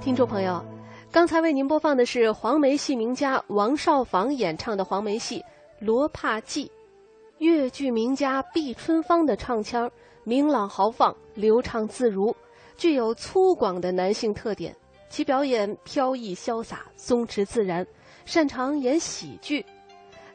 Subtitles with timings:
[0.00, 0.64] 听众朋友，
[1.10, 5.40] 刚才为您播放的是黄梅戏名家王少舫演唱的黄梅戏
[5.80, 6.66] 《罗帕记》，
[7.38, 9.90] 越剧名家毕春芳的唱腔
[10.22, 12.34] 明朗豪放、流畅自如，
[12.76, 14.74] 具有粗犷的男性特点。
[15.10, 17.86] 其表演飘逸潇洒、松弛自然，
[18.24, 19.64] 擅长演喜剧。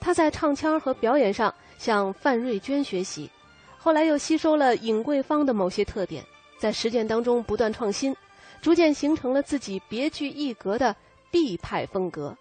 [0.00, 3.30] 他在唱腔和表演上向范瑞娟学习，
[3.76, 6.24] 后来又吸收了尹桂芳的某些特点，
[6.58, 8.16] 在实践当中不断创新。
[8.60, 10.94] 逐渐形成了自己别具一格的
[11.30, 12.36] 毕派风格。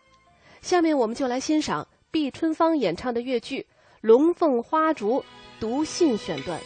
[0.61, 3.61] 下面我们就来欣赏毕春芳演唱的越剧
[4.01, 5.21] 《龙凤花烛》
[5.59, 6.59] 读信选段。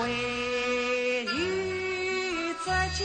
[0.00, 3.04] 为女在家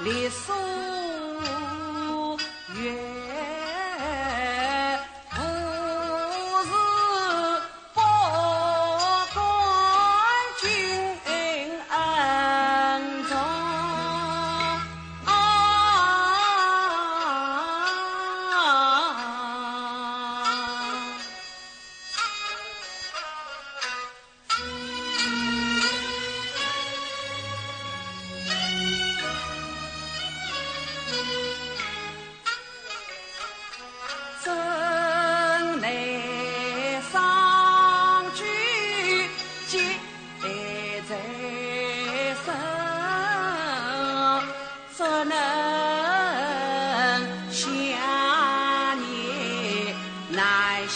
[0.00, 0.63] 立夙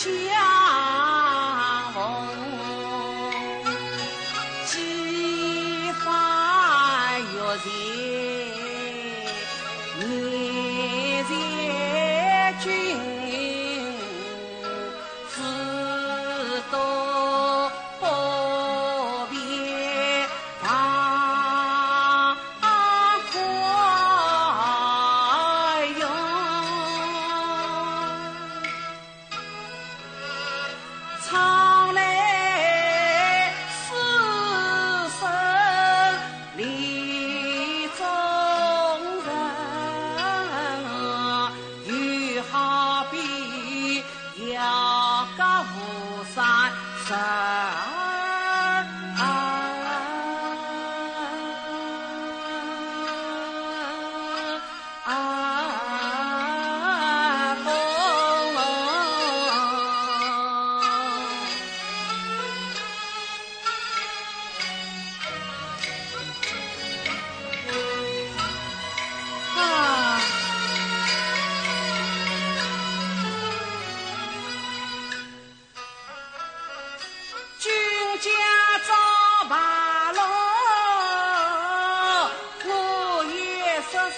[0.00, 0.09] 相
[1.92, 1.98] 逢
[4.64, 6.06] 几番
[7.34, 7.66] 月啼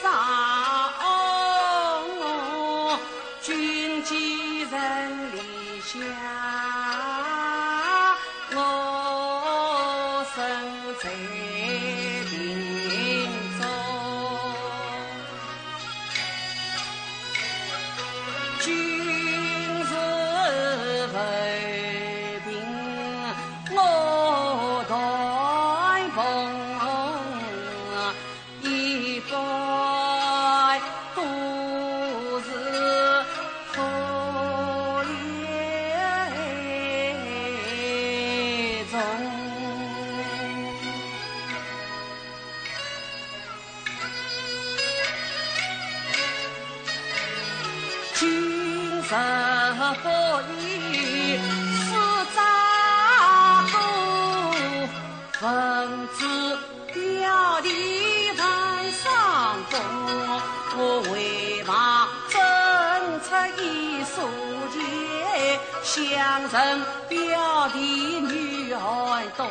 [0.02, 0.04] 沙
[1.00, 1.04] 鸥，
[3.42, 5.36] 君寄人篱
[5.80, 5.96] 下，
[8.54, 8.56] 我
[10.34, 10.36] 生
[11.02, 12.09] 在。
[49.10, 49.16] 十
[50.04, 50.06] 不
[50.62, 51.36] 义，
[51.74, 51.90] 四
[52.36, 52.38] 杂
[53.72, 53.74] 多，
[55.32, 55.42] 分
[56.14, 56.18] 子
[56.94, 57.68] 表里
[58.38, 58.40] 万
[58.92, 59.02] 上
[59.68, 59.74] 风。
[60.76, 60.78] 我
[61.10, 61.14] 为
[61.64, 61.72] 望
[62.28, 62.38] 争
[63.26, 63.28] 出
[63.60, 63.60] 一
[64.04, 64.14] 素
[64.70, 64.78] 节，
[65.82, 65.92] 相
[66.42, 66.54] 认
[67.08, 67.18] 表
[67.70, 68.78] 弟女儿
[69.36, 69.44] 懂，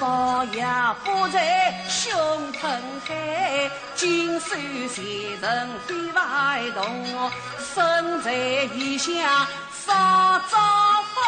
[0.00, 0.64] 宝也
[1.04, 2.10] 不在胸
[2.52, 2.70] 疼
[3.06, 4.56] 海，金手
[4.88, 7.30] 谁人非外动，
[7.74, 8.32] 身在
[8.74, 9.14] 异乡
[9.84, 9.92] 少
[10.48, 10.56] 遭
[11.14, 11.22] 风，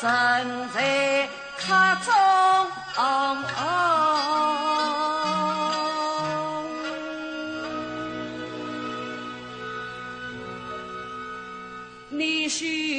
[0.00, 1.66] 身在客
[2.02, 2.14] 中。
[12.08, 12.93] 你是。